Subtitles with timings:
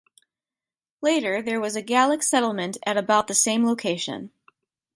[1.03, 4.31] Later there was a Gallic settlement at about the same location.